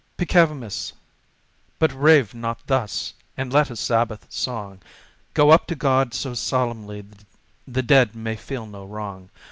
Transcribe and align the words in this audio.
Peccavimus; 0.17 0.93
but 1.77 1.93
rave 1.93 2.33
not 2.33 2.65
thus! 2.65 3.13
and 3.37 3.53
let 3.53 3.69
a 3.69 3.75
Sabbath 3.75 4.25
song 4.33 4.79
Go 5.35 5.51
up 5.51 5.67
to 5.67 5.75
God 5.75 6.15
so 6.15 6.33
solemnly 6.33 7.05
the 7.67 7.83
dead 7.83 8.15
may 8.15 8.35
feel 8.35 8.65
no 8.65 8.83
wrong! 8.83 9.29